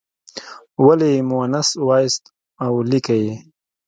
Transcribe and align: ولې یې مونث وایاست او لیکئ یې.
ولې 0.85 1.09
یې 1.15 1.21
مونث 1.29 1.69
وایاست 1.87 2.23
او 2.65 2.73
لیکئ 2.89 3.19
یې. 3.27 3.35